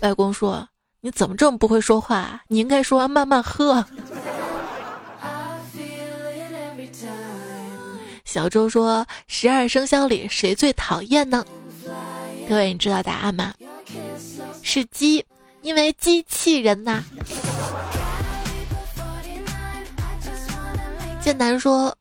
[0.00, 0.66] 外公说
[1.02, 2.40] ：“你怎么这么不会说话？
[2.48, 3.84] 你应该说慢慢喝。
[8.24, 11.44] ”小周说：“十二生肖里谁最讨厌呢？”
[12.48, 13.52] 各位，你知道答案吗？
[14.62, 15.24] 是鸡，
[15.62, 17.02] 因为机器人呐。
[21.20, 21.96] 剑南说：“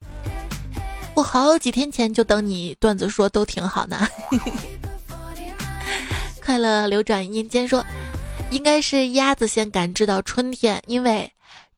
[1.15, 4.07] 我好几天前就等你段子说都挺好呢。
[6.53, 7.83] ”快乐流转阴间说，
[8.51, 11.27] 应该是鸭子先感知到春天，因为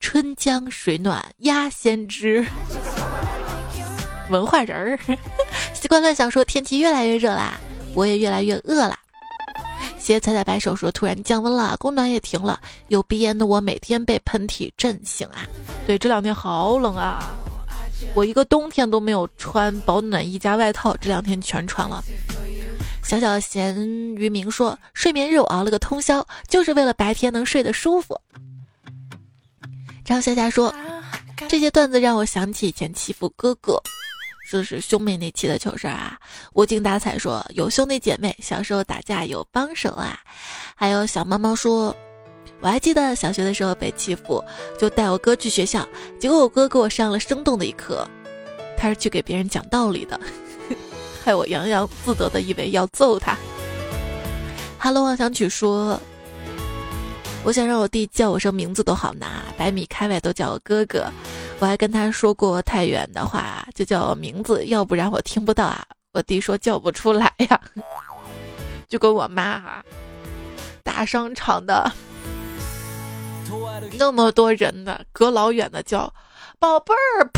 [0.02, 2.46] 春江水暖鸭先知。
[4.30, 5.00] 文化人儿，
[5.74, 7.58] 习惯乱想说天气越来越热啦，
[7.94, 9.00] 我也越来越饿啦。
[9.98, 12.60] 谢彩彩摆手说突然降温了，供暖也停了，
[12.90, 15.48] 有鼻炎的我每天被喷嚏震醒啊。
[15.88, 17.34] 对，这两天好冷啊，
[18.14, 22.04] 我一个冬天都没有穿保暖衣加外套，这两天全穿了。
[23.06, 23.76] 小小咸
[24.18, 28.20] 鱼明说：“睡眠日我熬了个通宵，就是为了白天能睡得舒服。”
[30.04, 30.74] 张夏夏说
[31.48, 33.80] ：“这些段子让我想起以前欺负哥哥，
[34.52, 36.18] 就是兄妹那期的糗事啊。”
[36.54, 40.20] 无精打采说：“有兄弟姐妹，小时候打架有帮手啊。”
[40.74, 41.96] 还有小猫猫说
[42.60, 44.44] ：“我还记得小学的时候被欺负，
[44.80, 45.88] 就带我哥去学校，
[46.20, 48.08] 结果我哥给我上了生动的一课，
[48.76, 50.20] 他是去给别人讲道理的。”
[51.26, 53.36] 害我洋洋自得的以为要揍他。
[54.78, 56.00] 哈喽，妄想曲说
[57.44, 61.12] ：“我想让我弟叫我声名字都好难，百米开外都叫我哥哥。
[61.58, 65.84] 我还跟他说过太远的话就叫我名字，要不然我听不到啊。”
[66.14, 67.60] 我弟说叫不出来呀，
[68.88, 69.84] 就跟我妈哈，
[70.84, 71.92] 大商场的
[73.98, 76.14] 那么多人呢，隔老远的叫
[76.60, 77.32] 宝贝儿，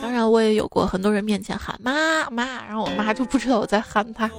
[0.00, 4.30] 当然，我也有过很多人面前喊妈妈，然后我妈就不知道我在喊她。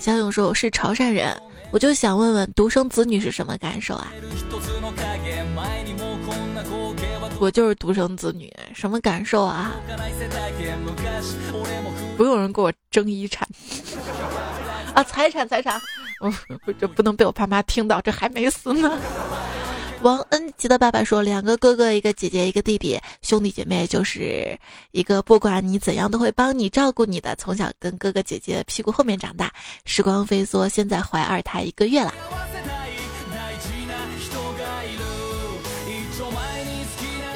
[0.00, 1.36] 小勇说我是潮汕人，
[1.70, 4.12] 我就想问问独生子女是什么感受啊？
[7.40, 9.72] 我就是独生子女，什么感受啊？
[12.16, 13.48] 不用人给我争遗产
[14.98, 15.80] 啊，财产财产。
[16.20, 16.34] 嗯，
[16.80, 18.98] 这不能被我爸妈听到，这还没死呢。
[20.02, 24.58] 王恩吉的爸爸说：“两个哥哥，一个姐姐，一个弟弟，兄弟姐妹就是
[24.90, 27.36] 一个，不管你怎样都会帮你照顾你的。
[27.36, 29.52] 从小跟哥哥姐姐屁股后面长大，
[29.84, 32.12] 时光飞梭，现在怀二胎一个月了。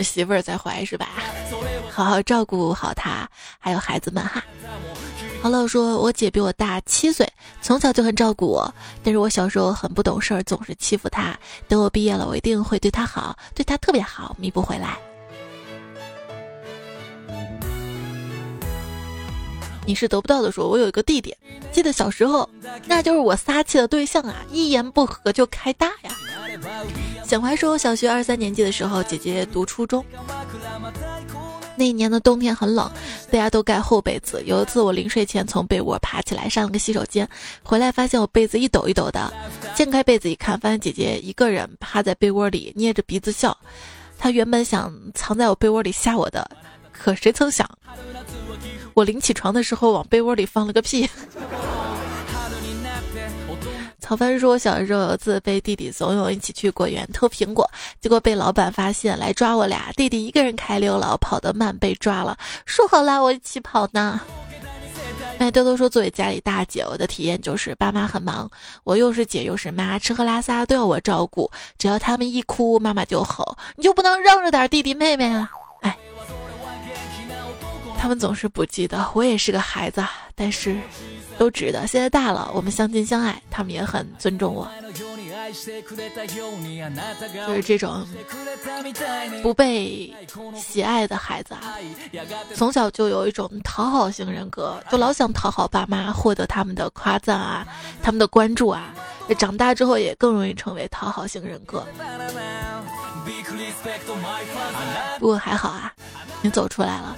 [0.02, 1.08] 媳妇儿在怀是吧？
[1.88, 3.28] 好好照顾好他，
[3.60, 4.42] 还有孩子们哈。”
[5.42, 7.28] 好了，说我姐比我大七岁，
[7.60, 11.36] 从小就很照顾我，但是我小时候很不懂事儿，总是欺负她。
[11.66, 14.96] 等我毕业了，我一定会对她好，对她特别好，弥补回来。
[19.84, 20.52] 你是得不到的。
[20.52, 21.36] 说，我有一个弟弟，
[21.72, 22.48] 记得小时候，
[22.86, 26.12] 那就是我撒气的对象啊，一言不合就开大呀。
[27.26, 30.04] 小怀说，小学二三年级的时候，姐姐读初中。
[31.76, 32.90] 那一年的冬天很冷，
[33.30, 34.42] 大家都盖厚被子。
[34.44, 37.28] 有一次我临睡前从被窝爬起来上了个洗手间，
[37.62, 39.32] 回来发现我被子一抖一抖的。
[39.74, 43.56] 掀开被子一看，发现姐姐一个人趴在被窝里捏着鼻子笑。
[44.18, 46.48] 她原本想藏在我被窝里吓我的，
[46.92, 47.68] 可谁曾想，
[48.94, 51.08] 我临起床的时候往被窝里放了个屁。
[54.02, 59.92] 曹帆说：“小时候有次被弟弟怂恿一起去果园偷苹果，结果被老板发现来抓我俩。
[59.96, 62.36] 弟弟一个人开溜了，跑得慢被抓了。
[62.66, 64.20] 说好拉我一起跑呢。”
[65.38, 68.50] 麦兜兜说：“作为家里大姐，我的体验就是爸妈很忙，
[68.82, 71.48] 我又是姐又是妈，吃喝拉撒都要我照顾。
[71.78, 75.48] 只要他们一哭，妈妈就吼：你就不能让着点弟弟妹妹啊？
[75.82, 75.96] 哎，
[77.96, 80.76] 他们总是不记得我也是个孩子，但是。”
[81.38, 81.86] 都值得。
[81.86, 84.68] 现在大了，我们相亲相爱，他们也很尊重我。
[87.46, 88.06] 就是这种
[89.42, 90.14] 不被
[90.56, 91.76] 喜爱的孩子啊，
[92.54, 97.66] 从小就有一种讨好型人格，就老想讨好爸妈，获得他们的夸赞啊，
[98.02, 98.94] 他们的关注啊。
[99.38, 101.84] 长大之后也更容易成为讨好型人格。
[105.18, 105.92] 不过还好啊，
[106.40, 107.16] 你走出来了。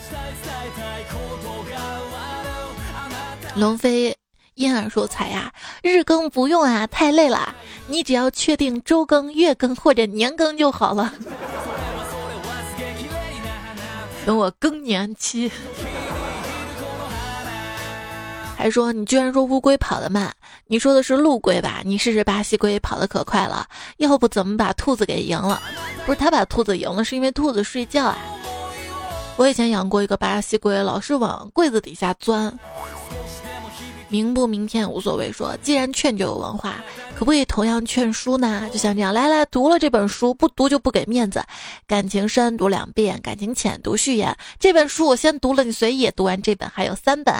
[3.56, 4.16] 龙飞
[4.54, 7.54] 因而说：“才呀，日更不用啊，太累了。
[7.86, 11.12] 你只要确定周更、月更或者年更就好了。
[14.26, 15.50] 等我更年期。”
[18.56, 20.32] 还说你居然说乌龟跑得慢，
[20.66, 21.82] 你说的是陆龟吧？
[21.84, 23.66] 你试试巴西龟跑得可快了，
[23.98, 25.60] 要不怎么把兔子给赢了？
[26.06, 28.16] 不是他把兔子赢了，是因为兔子睡觉啊。
[29.36, 32.56] 我以前养过一个巴西龟，老是往柜子底下钻。
[34.14, 35.33] 明不明天无所谓。
[35.33, 36.77] 说，既然劝就有文化，
[37.16, 38.70] 可不可以同样劝书呢？
[38.72, 41.42] 就像这样，来来，读了这本书，不读就不给面子。
[41.85, 44.37] 感情深读两遍，感情浅读序言。
[44.61, 47.35] 这本书我先读了，你随意读完这本还有三本。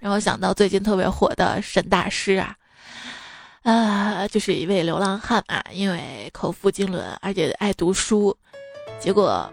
[0.00, 2.56] 让我想到最近特别火的沈大师啊，
[3.62, 8.36] 啊，就是一位流浪汉嘛，因为口腹经纶，而且爱读书，
[8.98, 9.48] 结果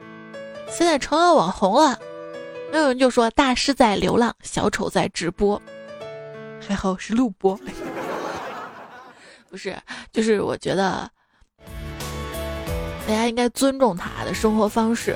[0.71, 1.99] 现在成了网红了。
[2.71, 5.61] 那有人就说，大师在流浪，小丑在直播。
[6.59, 7.59] 还好是录播，
[9.49, 9.75] 不是，
[10.11, 11.09] 就是我觉得
[13.07, 15.15] 大家应该尊重他的生活方式。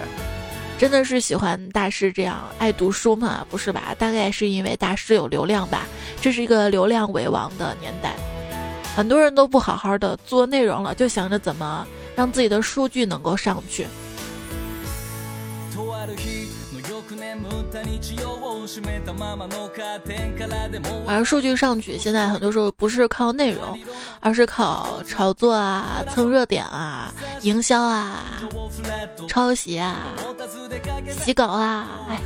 [0.78, 3.46] 真的是喜欢大师这样爱读书吗？
[3.50, 3.94] 不是吧？
[4.00, 5.86] 大概是因为大师有流量吧。
[6.22, 8.16] 这是一个流量为王的年代，
[8.96, 13.86] 很多人都不好好的做内容了，就想着怎么让自己的数据能够上去。
[21.08, 23.78] 而数据上去，现在很多时候不是靠内容，
[24.20, 28.24] 而是靠炒作啊、蹭热点啊、营销啊、
[29.28, 29.96] 抄袭啊、
[31.24, 31.88] 洗稿啊。
[32.10, 32.20] 哎，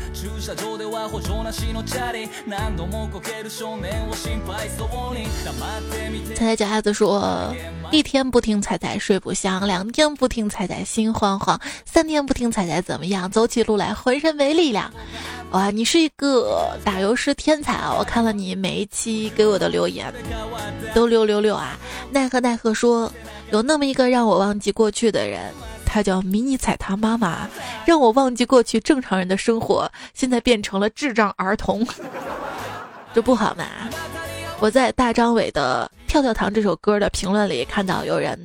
[6.36, 7.55] 彩彩脚丫子说：
[7.91, 13.31] 一天不听彩彩睡不香，两天不听彩彩心慌慌，三天不听彩彩怎么样？
[13.31, 14.91] 走起路来浑身没力量。
[15.51, 17.95] 哇，啊你是一个打油诗天才啊！
[17.97, 20.13] 我看了你每一期给我的留言，
[20.93, 21.80] 都六六六啊！
[22.12, 23.10] 奈何奈何说，
[23.49, 25.54] 有那么一个让我忘记过去的人，
[25.86, 27.47] 他叫迷你彩他妈妈，
[27.86, 31.88] 让我忘记过去正常人的生活，现在变成了智障儿童，
[33.15, 33.63] 这不好嘛？
[34.60, 38.38] 我在大张伟的《跳跳糖》这首歌的评论里看到有人，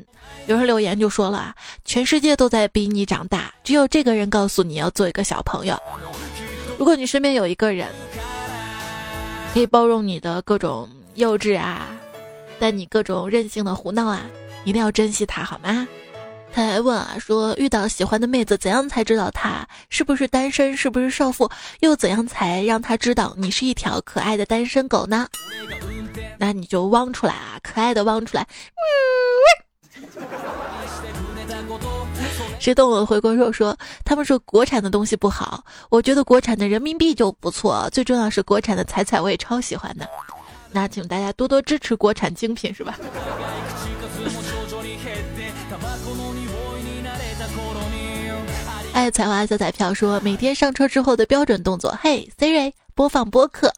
[0.46, 1.52] 有人留言就说了：
[1.84, 5.76] 全世界都在逼你长大，只有这个人告诉你要做一个小朋友。
[6.78, 7.88] 如果你身边有一个人，
[9.52, 11.88] 可以包容你的各种幼稚啊，
[12.60, 14.22] 但你各种任性的胡闹啊，
[14.64, 15.88] 一定要珍惜他，好吗？
[16.52, 21.50] 他还问啊，说遇到喜欢的妹子，怎样才知道她是不是单身，是不是少妇？
[21.80, 25.28] 又怎样才让他知道你是一条可爱的单身狗呢？
[26.38, 28.46] 那你就汪出来啊，可爱的汪出来。
[32.58, 40.08] 谁懂我的回锅肉说，他们说国产的东西不好，我觉得国产的人民币就不错，最重要是国产的彩彩我也超喜欢的。
[40.70, 42.98] 那请大家多多支持国产精品，是吧？
[48.92, 53.72] 爱彩花小彩票说，每天上车之后的标准动作，嘿 Siri 播放播客。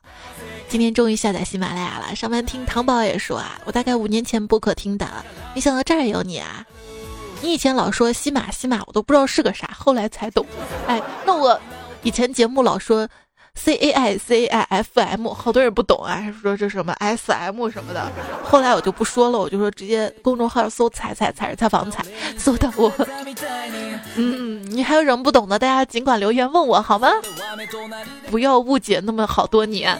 [0.68, 2.16] 今天终于下载喜马拉雅了。
[2.16, 5.06] 上班听糖宝也说啊，我大概五年前播客听的，
[5.54, 6.64] 没想到这儿也有你啊。
[7.42, 10.44] 你以前老说西马西马，我都不知道是个啥，后来才懂。
[10.86, 11.58] 哎，那我
[12.02, 13.08] 以前节目老说
[13.54, 18.10] C A I C I F M，好多人不懂啊，说这什么 S M 什么的。
[18.44, 22.04] 后来我就不说了，我就说直接公众号搜“彩彩彩是采访彩”，
[22.38, 22.92] 搜到我。
[24.16, 27.10] 嗯，你还有什么不懂的，大家尽管留言问我好吗？
[28.30, 29.98] 不要误解那么好多年，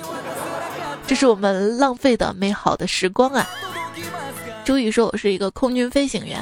[1.07, 3.49] 这是我们浪费的美好的时光啊！
[4.65, 6.39] 朱宇说：“我是一个空军飞行员。”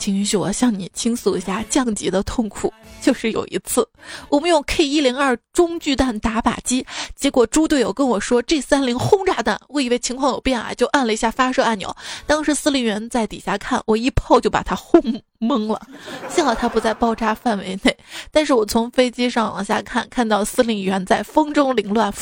[0.00, 2.72] 请允许我向你倾诉一下降级的痛苦。
[3.02, 3.86] 就是有一次，
[4.28, 6.84] 我们用 K 一零二中距弹打靶机，
[7.14, 11.94] 结果猪队友跟我说 G 三零轰炸弹，我以为情况有变啊，就按了一下发射按钮。
[12.26, 15.00] 当时司令员在底下看，我一炮就把他轰
[15.38, 15.80] 懵了。
[16.28, 17.96] 幸好他不在爆炸范围内，
[18.30, 22.12] 但是我从飞机上往下看，看到司令员在风中凌乱，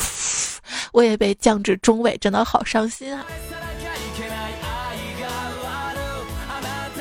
[0.93, 3.25] 我也被降至中尉，真的好伤心啊。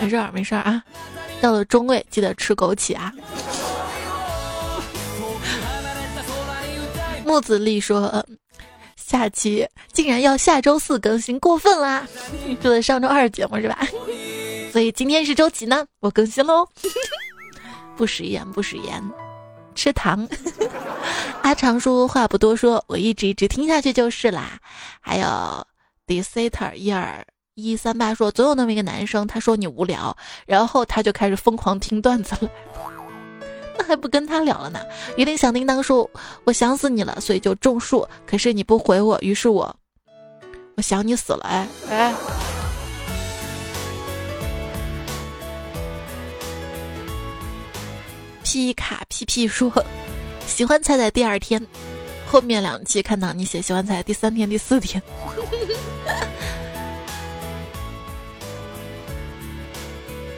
[0.01, 0.83] 没事儿，没事儿啊。
[1.41, 3.13] 到了中位，记得吃枸杞啊。
[7.25, 8.25] 木子丽说
[8.97, 12.07] ：“下期竟然要下周四更新，过分啦！
[12.63, 13.87] 说的上周二节目是吧？
[14.73, 15.87] 所以今天是周几呢？
[16.01, 16.67] 我更新喽。
[17.97, 19.03] 不食言，不食言，
[19.75, 20.27] 吃糖。
[21.43, 24.59] 阿长说话不多说，我一直一直听下去就是啦。
[25.01, 25.67] 还有
[26.07, 27.25] Decitor 一二。”
[27.61, 32.49] 一三八说，总有那么一个男生，他说你无聊，然后他就开始疯狂听段子了，
[33.77, 34.79] 那还不跟他聊了呢？
[35.17, 36.09] 一铃响叮当说，
[36.45, 39.75] 我想死你了，所以就种树，可是你不回我，于是我，
[40.77, 42.15] 我想你死了，哎哎。
[48.45, 49.71] 皮卡皮皮说，
[50.47, 51.61] 喜欢猜猜第二天，
[52.25, 55.03] 后面两期看到你写喜欢菜第三天、第四天。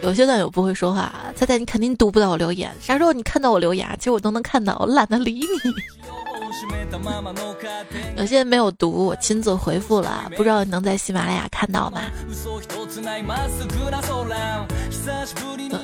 [0.02, 2.70] 有些段友不会说话，猜猜你肯定读不到我留言。
[2.80, 5.72] 啥时候你看到我留言，其实我都能看到，我懒得理你。
[8.16, 12.00] 有些没有读，我亲自回复了，不知道你能在喜马拉雅看到吗？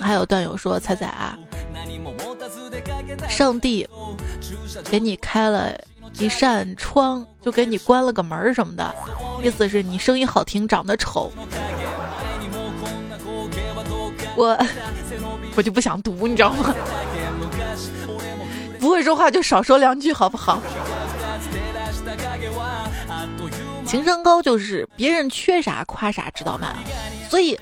[0.00, 1.38] 还有段友说，猜猜啊，
[3.28, 3.88] 上帝
[4.90, 5.72] 给你开了
[6.18, 8.94] 一扇窗，就给你关了个门什么的，
[9.42, 11.30] 意思是你声音好听，长得丑。
[14.36, 14.56] 我
[15.56, 16.74] 我就不想读，你知道吗？
[18.78, 20.60] 不会说话就少说两句，好不好？
[23.86, 26.74] 情商高就是别人缺啥夸啥，知道吗？
[27.30, 27.58] 所以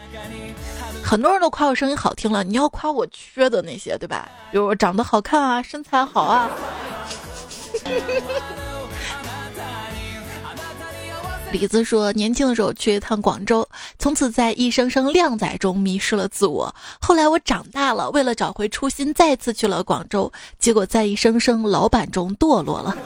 [1.02, 4.28] 很多人都夸我声音好听了，你要夸我缺的那些，对吧？
[4.50, 6.50] 比如我长得好看啊，身材好啊。
[11.54, 16.74] 李子说：“年轻的时候去一趟广州，从此在一声声靓仔中迷失了自我。
[17.00, 22.96] 后来我长大了，为了找回初心，再次去了广州，结果在一声声老板中堕落了。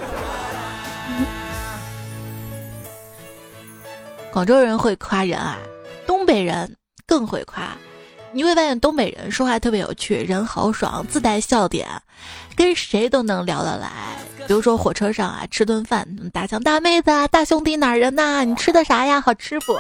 [4.33, 5.59] 广州人会夸人啊，
[6.07, 6.75] 东北人
[7.07, 7.77] 更会夸。
[8.33, 11.89] 你会发现东北人说话特别有趣，人豪爽，自带笑点，
[12.55, 13.91] 跟谁都能聊得来。”
[14.47, 18.45] 比如说火车上啊，吃顿饭，大强大妹子啊，大兄弟哪人呐？
[18.45, 19.21] 你吃的啥呀？
[19.21, 19.79] 好吃不？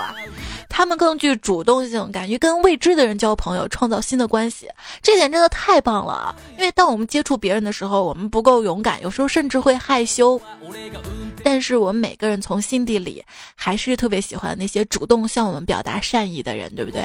[0.68, 4.68] 他们更具主动性，敢于跟未知的人交朋友，创造新的关系，
[5.01, 6.36] 这点真的太棒了。
[6.59, 10.38] 因为当我们接触别人的时候，我们不够勇敢，有时候甚至会害羞。
[11.42, 13.24] 但是我们每个人从心底里
[13.55, 17.03] 还是特别喜欢那些主动向我们表达善意的人，对不对？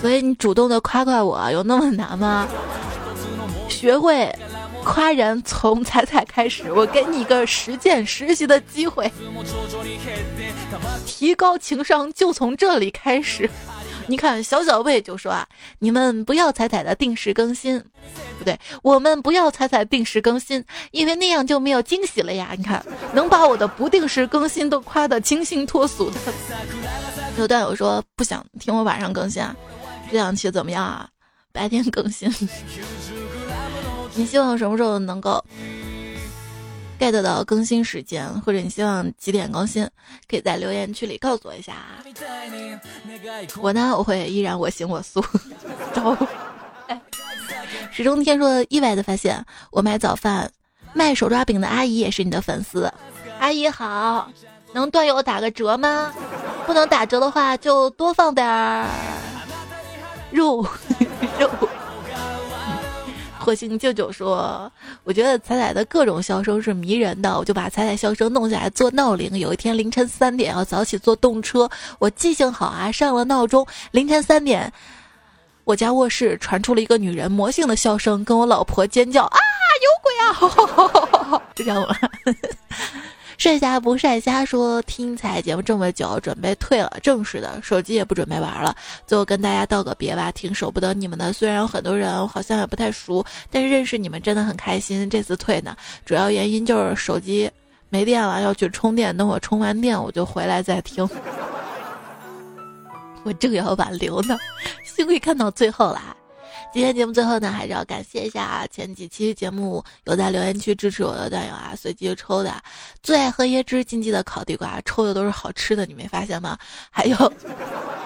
[0.00, 2.46] 所以你主动的夸夸我，有那么难吗？
[3.68, 4.32] 学会
[4.84, 6.72] 夸人，从彩彩开始。
[6.72, 9.10] 我给你一个实践实习的机会，
[11.04, 13.50] 提高情商就从这里开始。
[14.08, 15.44] 你看，小小魏就说啊，
[15.80, 17.82] 你们不要彩彩的定时更新，
[18.38, 22.50] 不对，我们不要彩彩定时更新，因为那样就没有惊喜了呀。
[22.56, 26.20] 你看，能把我的不定时更新都夸得清新脱俗的。
[27.38, 29.54] 有段友说不想听我晚上更新，啊，
[30.10, 31.08] 这两期怎么样啊？
[31.52, 32.32] 白天更新。
[34.14, 35.44] 你希望什么时候能够
[36.98, 39.86] get 到更新时间，或者你希望几点更新？
[40.28, 42.00] 可以在留言区里告诉我一下啊。
[43.60, 45.22] 我呢，我会依然我行我素。
[47.92, 50.50] 始终天说意外的发现，我买早饭
[50.94, 52.90] 卖手抓饼的阿姨也是你的粉丝。
[53.38, 54.30] 阿姨好，
[54.76, 56.12] 能段友打个折吗？
[56.66, 58.86] 不能打折的话，就多放点儿
[60.30, 60.62] 肉
[61.40, 61.48] 肉。
[63.38, 64.70] 火星舅舅说
[65.02, 69.38] ：“我觉得彩彩的各种笑声是迷人的，我就把彩彩笑声弄下来做闹铃。
[69.38, 73.66] 有一天凌晨三点要早起坐动车，我记性好啊，上了闹钟。
[73.92, 74.70] 凌晨三点，
[75.64, 79.38] 我家卧室传出了一个女人魔性的笑声，跟我老婆尖叫啊，
[79.80, 80.12] 有鬼
[81.32, 81.40] 啊！
[81.54, 81.96] 就这样了。”
[83.38, 88.74] 帅虾不帅虾说听彩节目这么久，准备退了，正式的手机也不准备玩了。
[89.06, 91.32] 最后跟大家道个别吧，挺舍不得你们的。
[91.34, 95.08] 虽然有很多人好像也不太熟，但是认识你们真的很开心。
[95.10, 95.76] 这次退呢，
[96.06, 97.50] 主要原因就是手机
[97.90, 99.14] 没电了，要去充电。
[99.14, 101.06] 等我充完电，我就回来再听。
[103.22, 104.38] 我正要挽留呢，
[104.82, 106.15] 幸亏看到最后啦。
[106.76, 112.52] 今天节目最后呢，还是要感谢一下前几期节目有在留言区支持我的段友啊，随机抽的
[113.02, 116.58] 最爱喝椰汁禁忌的烤地瓜，抽的都是好吃的，你没发现吗？
[116.90, 117.32] 还有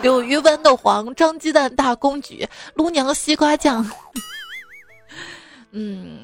[0.03, 3.85] 柳鱼豌豆黄、张鸡蛋大公举、撸娘西瓜酱，
[5.73, 6.21] 嗯，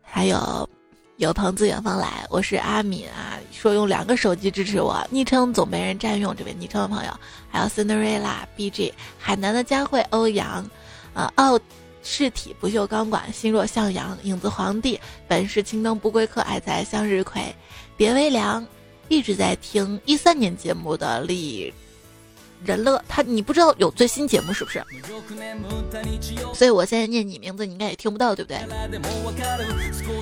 [0.00, 0.66] 还有
[1.18, 7.12] 有朋自远方来，我是阿敏啊，说用两个手机支持我，昵称总被人占用，这位昵称的朋友，
[7.50, 10.66] 还有 Cinderella、BG、海南的佳慧、欧阳。
[11.14, 11.32] 啊！
[11.36, 11.58] 傲
[12.02, 14.98] 视体不锈钢管，心若向阳，影子皇帝，
[15.28, 17.54] 本是青灯不归客，爱在向日葵，
[17.96, 18.66] 别微凉，
[19.08, 21.72] 一直在听一三年节目的李。
[22.64, 24.82] 人乐，他你不知道有最新节目是不是？
[26.54, 28.58] 所以我现在念你名字，你应该也听不到，对不对？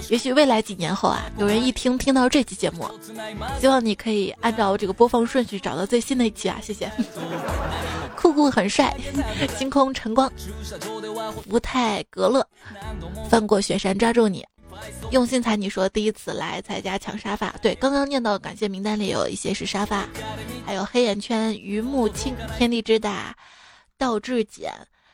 [0.09, 2.89] 也许未来几年后啊，有人一听听到这期节目，
[3.61, 6.91] 希望你可以按照这个播放顺序找到最新的一期啊，谢谢。
[8.17, 8.95] 酷酷很帅，
[9.57, 10.31] 星空晨光，
[11.49, 12.47] 不太格乐，
[13.29, 14.45] 翻过雪山抓住你。
[15.11, 20.09] 用心才你说第一次来才家抢沙发，对，刚刚念到感谢名单里有一些是沙发，
[20.65, 23.35] 还有黑眼圈、榆木青、天地之大、
[23.99, 24.73] 道志简、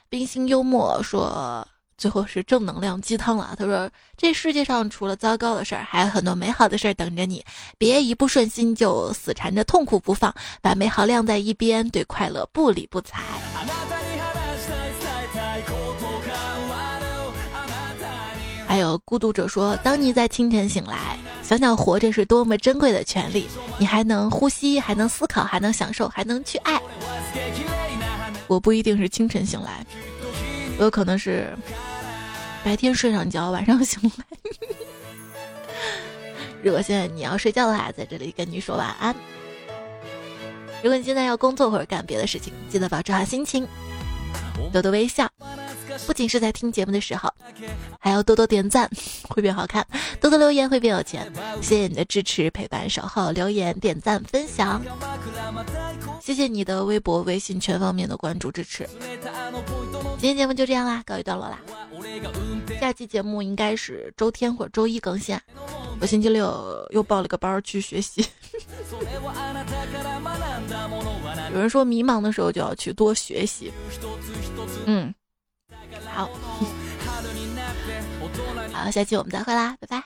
[0.08, 3.54] 冰心幽默说，最后是正能量鸡汤了。
[3.58, 7.42] 他说这世界上除了糟糕的事儿，还有很多美好的事儿等着你，
[7.78, 13.22] 别一不顺心就死缠着痛苦不放，把美好晾在一边，对快乐不理不睬。
[18.76, 23.48] 还有孤独者说：“当你在清晨醒来，想想活着是多么珍贵的权利，
[23.78, 26.78] 你还能呼吸，还能思考，还能享受，还能去爱。”
[28.46, 29.82] 我不一定是清晨醒来，
[30.76, 31.56] 我有可能是
[32.62, 34.24] 白天睡上觉，晚上醒来。
[36.62, 39.16] 如果现在你要睡觉的话，在这里跟你说晚安。
[40.82, 43.66] 如果你现在要工作或者干别的事情，记得保持好心情，
[44.72, 45.28] 多多微笑。
[46.06, 47.32] 不仅是在听节目的时候，
[47.98, 48.88] 还要多多点赞，
[49.28, 49.82] 会变好看；
[50.20, 51.32] 多多留言，会变有钱。
[51.62, 54.82] 谢谢你的支持、陪伴、守候、留言、点赞、分享。
[56.20, 58.86] 谢谢你的微博、微信全方面的关注支持。
[60.18, 61.58] 今天节目就这样啦，告一段落啦。
[62.78, 65.38] 下期节目应该是周天或周一更新。
[65.98, 68.26] 我星期六又报了个班去学习。
[71.56, 73.72] 有人说迷茫的时候就要去多学习。
[74.84, 75.12] 嗯。
[76.14, 76.28] 好，
[78.72, 80.04] 好，下期我们再会啦，拜拜。